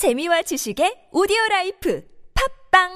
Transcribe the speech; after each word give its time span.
재미와 0.00 0.40
지식의 0.40 1.10
오디오 1.12 1.36
라이프 1.50 2.02
팟빵 2.72 2.88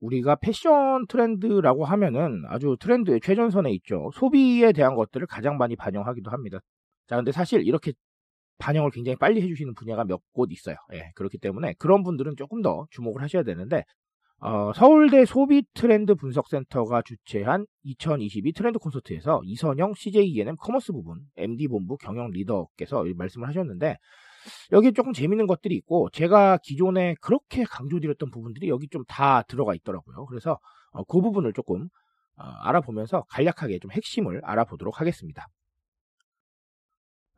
우리가 0.00 0.36
패션 0.36 1.06
트렌드라고 1.06 1.84
하면은 1.84 2.44
아주 2.48 2.78
트렌드의 2.80 3.20
최전선에 3.20 3.70
있죠. 3.72 4.10
소비에 4.14 4.72
대한 4.72 4.94
것들을 4.94 5.26
가장 5.26 5.58
많이 5.58 5.76
반영하기도 5.76 6.30
합니다. 6.30 6.60
자, 7.08 7.16
근데 7.16 7.30
사실 7.30 7.60
이렇게 7.66 7.92
반영을 8.60 8.90
굉장히 8.92 9.16
빨리 9.16 9.42
해주시는 9.42 9.74
분야가 9.74 10.04
몇 10.04 10.20
곳 10.32 10.52
있어요. 10.52 10.76
예, 10.94 11.10
그렇기 11.16 11.38
때문에 11.38 11.74
그런 11.78 12.02
분들은 12.04 12.36
조금 12.36 12.62
더 12.62 12.86
주목을 12.90 13.22
하셔야 13.22 13.42
되는데, 13.42 13.84
어, 14.40 14.72
서울대 14.74 15.24
소비 15.26 15.62
트렌드 15.74 16.14
분석센터가 16.14 17.02
주최한 17.02 17.66
2022 17.84 18.52
트렌드 18.52 18.78
콘서트에서 18.78 19.40
이선영 19.44 19.94
CJENM 19.94 20.56
커머스 20.56 20.92
부분 20.92 21.20
MD 21.36 21.68
본부 21.68 21.96
경영 21.98 22.30
리더께서 22.30 23.04
말씀을 23.16 23.48
하셨는데, 23.48 23.96
여기 24.72 24.92
조금 24.92 25.12
재밌는 25.12 25.46
것들이 25.46 25.74
있고 25.76 26.08
제가 26.12 26.58
기존에 26.62 27.14
그렇게 27.20 27.64
강조드렸던 27.64 28.30
부분들이 28.30 28.68
여기 28.68 28.88
좀 28.88 29.04
다 29.08 29.42
들어가 29.42 29.74
있더라고요. 29.74 30.26
그래서 30.26 30.58
어, 30.92 31.04
그 31.04 31.20
부분을 31.20 31.52
조금 31.52 31.88
어, 32.36 32.42
알아보면서 32.62 33.24
간략하게 33.30 33.78
좀 33.80 33.90
핵심을 33.92 34.40
알아보도록 34.44 35.00
하겠습니다. 35.00 35.46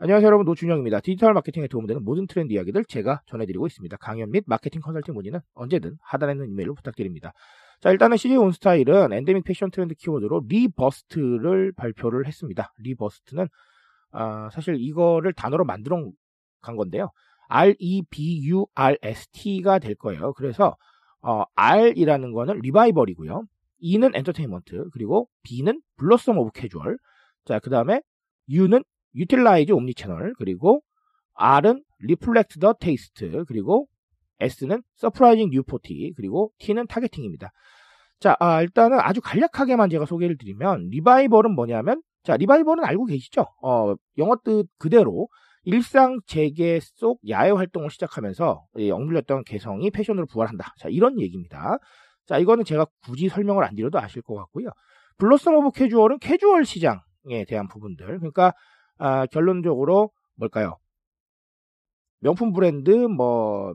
안녕하세요 0.03 0.27
여러분 0.27 0.45
노준영입니다. 0.47 0.99
디지털 0.99 1.33
마케팅에 1.33 1.69
도움되는 1.69 2.03
모든 2.03 2.27
트렌드 2.27 2.53
이야기들 2.53 2.85
제가 2.87 3.23
전해드리고 3.27 3.69
있습니다. 3.69 3.97
강연 3.99 4.33
및 4.33 4.43
마케팅 4.49 4.81
컨설팅 4.81 5.15
문의는 5.15 5.39
언제든 5.55 5.97
하단에 6.03 6.33
있는 6.33 6.51
이메일로 6.51 6.75
부탁드립니다. 6.75 7.33
자 7.81 7.93
일단은 7.93 8.17
CJ 8.17 8.37
온스타일은 8.37 9.13
엔데믹 9.13 9.45
패션 9.45 9.71
트렌드 9.71 9.95
키워드로 9.95 10.47
Reburst를 10.49 11.71
발표를 11.77 12.27
했습니다. 12.27 12.73
Reburst는 12.79 13.47
아, 14.11 14.51
사실 14.51 14.75
이거를 14.81 15.35
단어로 15.35 15.65
만들어 15.65 16.11
간 16.61 16.75
건데요. 16.75 17.13
R-E-B-U-R-S-T가 17.49 18.49
될 19.79 19.95
거예요. 19.95 20.33
그래서 20.33 20.77
어, 21.21 21.45
R이라는 21.55 22.33
거는 22.33 22.59
리바이벌이고요. 22.59 23.45
E는 23.79 24.17
엔터테인먼트, 24.17 24.89
그리고 24.93 25.29
B는 25.45 25.81
Blossom 25.97 26.37
of 26.39 26.51
Casual. 26.55 26.99
자, 27.45 27.61
그 27.61 27.71
다음에 27.71 28.03
U는 28.51 28.83
Utilize 29.15 29.73
Omnichannel, 29.73 30.35
그리고 30.39 30.83
R은 31.35 31.83
Reflect 32.01 32.59
the 32.59 32.73
Taste, 32.75 33.45
그리고 33.47 33.87
S는 34.41 34.83
Surprising 34.97 35.51
New 35.51 35.72
Forty, 35.72 36.15
그리고 36.17 36.53
T는 36.59 36.87
Targeting입니다. 36.87 37.51
자, 38.21 38.37
아, 38.41 38.63
일단은 38.63 38.99
아주 39.01 39.21
간략하게만 39.21 39.91
제가 39.91 40.07
소개를 40.07 40.37
드리면 40.37 40.89
리바이벌은 40.91 41.55
뭐냐면 41.55 42.03
자, 42.23 42.37
리바이벌은 42.37 42.85
알고 42.85 43.07
계시죠? 43.07 43.47
어, 43.63 43.95
영어 44.19 44.37
뜻 44.45 44.67
그대로 44.79 45.29
일상 45.65 46.21
재개 46.27 46.79
속 46.81 47.21
야외 47.29 47.51
활동을 47.51 47.91
시작하면서 47.91 48.65
억눌렸던 48.75 49.45
개성이 49.45 49.91
패션으로 49.91 50.27
부활한다. 50.27 50.75
자, 50.79 50.89
이런 50.89 51.21
얘기입니다. 51.21 51.79
자, 52.27 52.39
이거는 52.39 52.65
제가 52.65 52.87
굳이 53.05 53.29
설명을 53.29 53.65
안 53.65 53.75
드려도 53.75 53.99
아실 53.99 54.23
것 54.23 54.35
같고요. 54.35 54.69
Blossom 55.19 55.55
of 55.55 55.73
Casual은 55.73 56.19
캐주얼 56.19 56.65
시장에 56.65 57.45
대한 57.49 57.69
부분들. 57.69 58.07
그러니까 58.19 58.53
아, 59.03 59.27
결론적으로 59.27 60.13
뭘까요? 60.37 60.79
명품 62.21 62.53
브랜드 62.53 62.91
뭐 62.91 63.75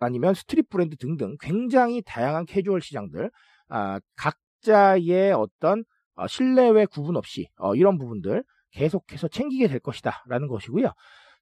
아니면 0.00 0.34
스트릿 0.34 0.68
브랜드 0.68 0.96
등등 0.96 1.36
굉장히 1.40 2.02
다양한 2.02 2.44
캐주얼 2.46 2.80
시장들 2.80 3.30
아, 3.68 4.00
각자의 4.16 5.32
어떤 5.32 5.84
어, 6.16 6.26
실내외 6.26 6.86
구분 6.86 7.16
없이 7.16 7.50
어, 7.56 7.76
이런 7.76 7.98
부분들 7.98 8.42
계속해서 8.72 9.28
챙기게 9.28 9.68
될 9.68 9.78
것이다 9.78 10.24
라는 10.26 10.48
것이고요. 10.48 10.92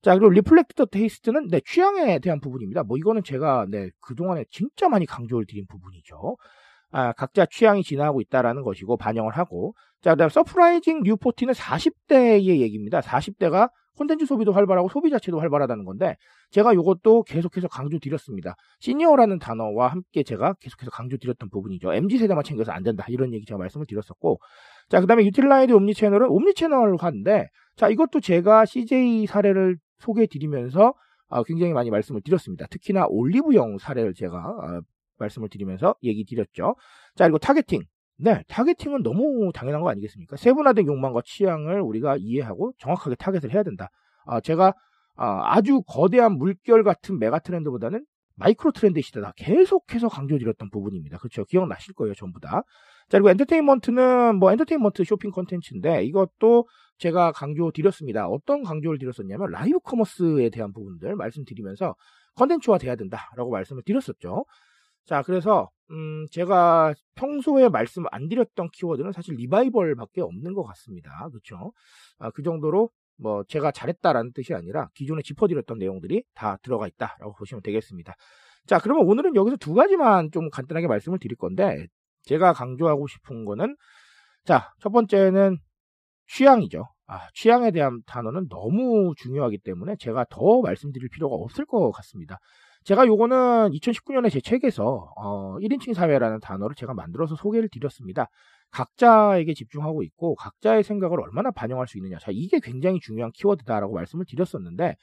자 0.02 0.14
그리고 0.14 0.28
Reflect 0.28 0.84
the 0.84 1.00
Taste는 1.00 1.48
네, 1.48 1.60
취향에 1.64 2.18
대한 2.18 2.38
부분입니다. 2.38 2.82
뭐 2.82 2.98
이거는 2.98 3.22
제가 3.24 3.66
네, 3.70 3.88
그동안에 4.00 4.44
진짜 4.50 4.90
많이 4.90 5.06
강조를 5.06 5.46
드린 5.46 5.66
부분이죠. 5.66 6.36
아, 6.92 7.12
각자 7.12 7.46
취향이 7.46 7.82
진화하고 7.82 8.20
있다라는 8.20 8.62
것이고 8.62 8.96
반영을 8.96 9.36
하고 9.36 9.74
자 10.00 10.12
그다음 10.12 10.28
Surprising 10.28 11.02
New 11.02 11.15
Forty는 11.15 11.54
40대의 11.54 12.60
얘기입니다. 12.60 13.00
40대가 13.00 13.70
콘텐츠 13.96 14.24
소비도 14.24 14.52
활발하고 14.52 14.88
소비 14.88 15.10
자체도 15.10 15.38
활발하다는 15.38 15.84
건데 15.84 16.16
제가 16.50 16.72
이것도 16.72 17.24
계속해서 17.24 17.68
강조 17.68 17.98
드렸습니다. 17.98 18.54
시니어라는 18.80 19.38
단어와 19.38 19.88
함께 19.88 20.22
제가 20.22 20.54
계속해서 20.54 20.90
강조 20.90 21.18
드렸던 21.18 21.50
부분이죠. 21.50 21.92
MZ 21.92 22.16
세대만 22.18 22.42
챙겨서 22.42 22.72
안 22.72 22.82
된다 22.82 23.04
이런 23.08 23.34
얘기 23.34 23.44
제가 23.44 23.58
말씀을 23.58 23.86
드렸었고 23.86 24.40
자 24.88 25.00
그다음에 25.00 25.24
Utilize 25.26 25.72
Omni 25.72 25.94
Channel은 25.94 26.28
omni 26.30 26.54
channel화인데 26.54 27.48
자 27.76 27.88
이것도 27.88 28.20
제가 28.20 28.64
CJ 28.64 29.26
사례를 29.26 29.76
소개해 29.98 30.26
드리면서 30.28 30.94
어, 31.28 31.44
굉장히 31.44 31.72
많이 31.72 31.90
말씀을 31.90 32.22
드렸습니다. 32.22 32.66
특히나 32.70 33.06
올리브영 33.08 33.78
사례를 33.78 34.14
제가 34.14 34.36
어, 34.38 34.80
말씀을 35.20 35.48
드리면서 35.48 35.94
얘기 36.02 36.24
드렸죠. 36.24 36.74
자 37.14 37.24
그리고 37.24 37.38
Targeting 37.38 37.82
네, 38.22 38.42
targeting은 38.48 39.02
너무 39.02 39.50
당연한 39.54 39.80
거 39.80 39.88
아니겠습니까? 39.88 40.36
세분화된 40.36 40.86
욕망과 40.86 41.22
취향을 41.24 41.80
우리가 41.80 42.16
이해하고 42.18 42.74
정확하게 42.78 43.16
타겟을 43.16 43.54
해야 43.54 43.62
된다. 43.62 43.88
아, 44.26 44.40
제가 44.40 44.74
아, 45.16 45.54
아주 45.56 45.82
거대한 45.86 46.36
물결 46.36 46.84
같은 46.84 47.18
메가 47.18 47.38
트렌드보다는 47.38 48.04
micro 48.36 48.72
trend 48.72 49.00
시대다. 49.00 49.32
계속해서 49.36 50.08
강조드렸던 50.08 50.70
부분입니다. 50.70 51.18
그렇죠? 51.18 51.44
기억나실 51.46 51.94
거예요, 51.94 52.14
전부 52.14 52.40
다. 52.40 52.62
자, 53.08 53.18
그리고 53.18 53.30
엔터테인먼트는 53.30 54.36
뭐 54.36 54.52
엔터테인먼트 54.52 55.04
쇼핑 55.04 55.30
컨텐츠인데 55.30 56.04
이것도 56.04 56.66
제가 56.98 57.32
강조 57.32 57.70
드렸습니다. 57.70 58.28
어떤 58.28 58.62
강조를 58.62 58.98
드렸었냐면 58.98 59.50
live 59.50 59.78
commerce에 59.80 60.50
대한 60.50 60.72
부분들 60.72 61.16
말씀드리면서 61.16 61.94
컨텐츠화 62.36 62.78
돼야 62.78 62.96
된다라고 62.96 63.50
말씀을 63.50 63.82
드렸었죠. 63.84 64.44
자, 65.06 65.22
그래서 65.22 65.70
음, 65.90 66.26
제가 66.30 66.94
평소에 67.16 67.68
말씀 67.68 68.04
안 68.12 68.28
드렸던 68.28 68.68
키워드는 68.72 69.12
사실 69.12 69.34
리바이벌밖에 69.34 70.20
없는 70.20 70.54
것 70.54 70.62
같습니다. 70.64 71.28
그렇죠? 71.30 71.72
아, 72.18 72.30
그 72.30 72.42
정도로 72.42 72.90
뭐 73.16 73.44
제가 73.48 73.70
잘했다라는 73.72 74.32
뜻이 74.32 74.54
아니라 74.54 74.88
기존에 74.94 75.20
짚어드렸던 75.22 75.78
내용들이 75.78 76.24
다 76.34 76.58
들어가 76.62 76.86
있다라고 76.86 77.34
보시면 77.34 77.62
되겠습니다. 77.62 78.14
자, 78.66 78.78
그러면 78.78 79.06
오늘은 79.06 79.34
여기서 79.34 79.56
두 79.56 79.74
가지만 79.74 80.30
좀 80.30 80.48
간단하게 80.48 80.86
말씀을 80.86 81.18
드릴 81.18 81.36
건데 81.36 81.86
제가 82.22 82.52
강조하고 82.52 83.06
싶은 83.08 83.44
거는 83.44 83.76
자, 84.44 84.72
첫 84.80 84.90
번째는 84.90 85.58
취향이죠. 86.28 86.86
아, 87.06 87.28
취향에 87.34 87.72
대한 87.72 88.02
단어는 88.06 88.48
너무 88.48 89.14
중요하기 89.16 89.58
때문에 89.58 89.96
제가 89.98 90.26
더 90.30 90.60
말씀드릴 90.60 91.08
필요가 91.10 91.34
없을 91.34 91.66
것 91.66 91.90
같습니다. 91.90 92.38
제가 92.84 93.06
요거는 93.06 93.70
2019년에 93.72 94.30
제 94.30 94.40
책에서 94.40 95.12
어, 95.16 95.58
1인칭 95.58 95.94
사회라는 95.94 96.40
단어를 96.40 96.74
제가 96.74 96.94
만들어서 96.94 97.36
소개를 97.36 97.68
드렸습니다. 97.68 98.28
각자에게 98.70 99.54
집중하고 99.54 100.02
있고 100.04 100.34
각자의 100.36 100.82
생각을 100.84 101.20
얼마나 101.20 101.50
반영할 101.50 101.86
수 101.86 101.98
있느냐. 101.98 102.18
자, 102.18 102.30
이게 102.32 102.58
굉장히 102.62 103.00
중요한 103.00 103.32
키워드다라고 103.32 103.94
말씀을 103.94 104.24
드렸었는데 104.26 104.96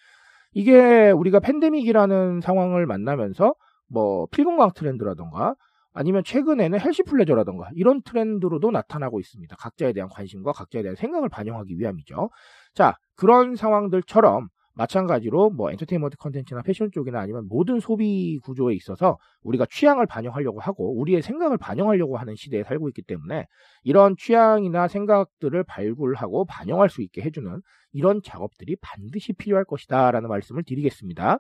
이게 0.54 1.12
우리가 1.12 1.40
팬데믹이라는 1.40 2.42
상황을 2.42 2.86
만나면서 2.86 3.54
뭐 3.90 4.26
필공강 4.32 4.72
트렌드라던가 4.74 5.56
아니면 5.94 6.24
최근에는 6.24 6.80
헬시 6.80 7.04
플레저라던가 7.04 7.70
이런 7.76 8.02
트렌드로도 8.04 8.72
나타나고 8.72 9.20
있습니다. 9.20 9.56
각자에 9.58 9.94
대한 9.94 10.10
관심과 10.10 10.52
각자에 10.52 10.84
대한 10.84 10.96
생각을 10.96 11.30
반영하기 11.30 11.78
위함이죠. 11.78 12.30
자, 12.74 12.96
그런 13.16 13.56
상황들처럼 13.56 14.48
마찬가지로 14.78 15.50
뭐 15.50 15.72
엔터테인먼트 15.72 16.18
컨텐츠나 16.18 16.62
패션 16.62 16.92
쪽이나 16.92 17.20
아니면 17.20 17.48
모든 17.50 17.80
소비 17.80 18.40
구조에 18.44 18.76
있어서 18.76 19.18
우리가 19.42 19.66
취향을 19.70 20.06
반영하려고 20.06 20.60
하고 20.60 20.98
우리의 21.00 21.22
생각을 21.22 21.58
반영하려고 21.58 22.18
하는 22.18 22.36
시대에 22.36 22.64
살고 22.64 22.88
있기 22.90 23.02
때문에 23.02 23.48
이런 23.84 24.16
취향이나 24.18 24.88
생각들을 24.88 25.64
발굴하고 25.64 26.46
반영할 26.46 26.90
수 26.90 27.02
있게 27.02 27.24
해주는 27.24 27.62
이런 27.92 28.22
작업들이 28.24 28.76
반드시 28.80 29.34
필요할 29.34 29.66
것이다 29.66 30.12
라는 30.12 30.30
말씀을 30.30 30.64
드리겠습니다. 30.64 31.40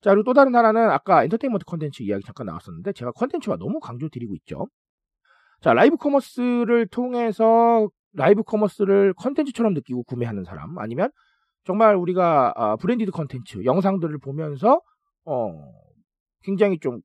자 0.00 0.10
그리고 0.10 0.24
또 0.24 0.32
다른 0.32 0.54
하나는 0.54 0.90
아까 0.90 1.22
엔터테인먼트 1.24 1.64
컨텐츠 1.66 2.02
이야기 2.02 2.24
잠깐 2.24 2.46
나왔었는데 2.46 2.92
제가 2.94 3.12
컨텐츠가 3.12 3.56
너무 3.58 3.80
강조드리고 3.80 4.34
있죠. 4.36 4.66
자 5.60 5.74
live 5.74 5.96
commerce를 5.96 6.88
통해서 6.88 7.88
live 8.14 8.42
commerce를 8.42 9.14
컨텐츠처럼 9.14 9.74
느끼고 9.74 10.04
구매하는 10.04 10.44
사람 10.44 10.78
아니면 10.78 11.10
정말 11.64 11.96
우리가 11.96 12.52
아, 12.56 12.76
branded 12.76 13.10
컨텐츠 13.10 13.64
영상들을 13.64 14.18
보면서 14.18 14.80
어, 15.24 15.72
굉장히 16.42 16.78
좀 16.78 17.00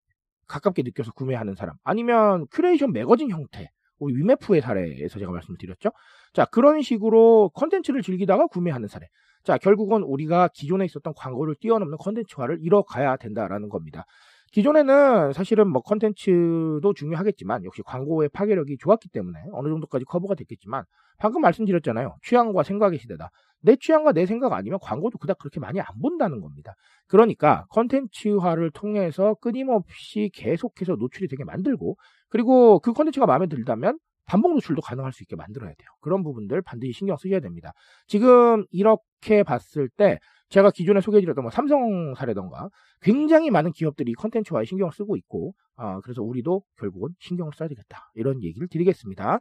가깝게 0.48 0.83
느껴서 0.83 1.12
구매하는 1.12 1.56
사람 1.56 1.75
아니면 1.83 2.48
curation 2.51 2.91
magazine 2.94 3.29
형태 3.30 3.69
우리 4.00 4.15
위메프의 4.15 4.62
사례에서 4.62 5.19
제가 5.19 5.31
말씀을 5.31 5.57
드렸죠. 5.57 5.89
자 6.33 6.45
그런 6.45 6.81
식으로 6.81 7.50
컨텐츠를 7.54 8.01
즐기다가 8.01 8.48
구매하는 8.48 8.88
사례. 8.88 9.07
자, 9.48 9.57
결국은 9.57 10.04
우리가 10.04 10.50
기존에 10.50 10.83
있었던 10.83 11.13
광고를 11.15 11.56
뛰어넘는 11.62 11.98
컨텐츠화를 12.00 12.57
이뤄가야 12.60 13.15
된다라는 13.15 13.69
겁니다. 13.69 14.03
기존에는 14.51 15.33
사실은 15.33 15.69
뭐 15.69 15.81
컨텐츠도 15.81 16.94
중요하겠지만 16.95 17.63
역시 17.65 17.81
광고의 17.83 18.29
파괴력이 18.29 18.77
좋았기 18.79 19.09
때문에 19.09 19.39
어느 19.53 19.67
정도까지 19.69 20.05
커버가 20.05 20.35
됐겠지만 20.35 20.83
방금 21.19 21.41
말씀드렸잖아요. 21.41 22.15
취향과 22.23 22.63
생각의 22.63 22.99
시대다. 22.99 23.29
내 23.61 23.75
취향과 23.75 24.13
내 24.13 24.25
생각 24.25 24.53
아니면 24.53 24.79
광고도 24.81 25.17
그닥 25.17 25.39
그렇게 25.39 25.59
많이 25.59 25.79
안 25.81 25.88
본다는 26.01 26.41
겁니다. 26.41 26.73
그러니까 27.07 27.65
컨텐츠화를 27.71 28.71
통해서 28.71 29.35
끊임없이 29.41 30.29
계속해서 30.33 30.95
노출이 30.95 31.27
되게 31.27 31.43
만들고 31.43 31.97
그리고 32.29 32.79
그 32.79 32.93
컨텐츠가 32.93 33.25
마음에 33.25 33.47
들다면 33.47 33.97
반복 34.27 34.53
노출도 34.53 34.81
가능할 34.81 35.13
수 35.13 35.23
있게 35.23 35.35
만들어야 35.35 35.69
돼요. 35.69 35.88
그런 36.01 36.21
부분들 36.21 36.61
반드시 36.61 36.91
신경 36.91 37.15
쓰셔야 37.17 37.39
됩니다. 37.39 37.71
지금 38.07 38.65
이렇게 38.71 39.41
봤을 39.43 39.89
때 39.89 40.19
제가 40.49 40.71
기존에 40.71 41.01
소개해드렸던 41.01 41.44
뭐 41.44 41.51
삼성 41.51 42.13
사례던가 42.15 42.69
굉장히 43.01 43.49
많은 43.51 43.71
기업들이 43.71 44.13
컨텐츠화에 44.13 44.65
신경을 44.65 44.91
쓰고 44.94 45.17
있고 45.17 45.53
어, 45.75 45.99
그래서 46.01 46.21
우리도 46.23 46.63
결국은 46.77 47.09
신경을 47.19 47.51
써야 47.55 47.67
되겠다 47.69 48.09
이런 48.15 48.41
얘기를 48.44 48.67
드리겠습니다. 48.67 49.39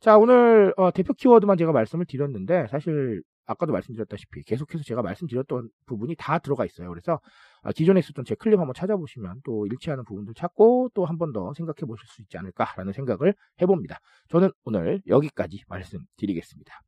자 0.00 0.16
오늘 0.18 0.72
어, 0.76 0.90
대표 0.90 1.12
키워드만 1.14 1.56
제가 1.58 1.72
말씀을 1.72 2.06
드렸는데 2.06 2.66
사실 2.70 3.22
아까도 3.46 3.72
말씀드렸다시피 3.72 4.42
계속해서 4.42 4.84
제가 4.84 5.00
말씀드렸던 5.00 5.70
부분이 5.86 6.16
다 6.18 6.38
들어가 6.38 6.66
있어요. 6.66 6.88
그래서 6.90 7.18
어, 7.62 7.70
기존에 7.72 8.00
있었던 8.00 8.24
제 8.26 8.34
클립 8.34 8.58
한번 8.58 8.74
찾아보시면 8.74 9.40
또 9.44 9.66
일치하는 9.66 10.04
부분들 10.04 10.34
찾고 10.34 10.90
또 10.94 11.06
한 11.06 11.16
번 11.18 11.32
더 11.32 11.54
생각해 11.54 11.86
보실 11.86 12.06
수 12.08 12.20
있지 12.22 12.36
않을까라는 12.36 12.92
생각을 12.92 13.34
해봅니다. 13.62 13.98
저는 14.28 14.50
오늘 14.64 15.00
여기까지 15.06 15.62
말씀드리겠습니다. 15.68 16.87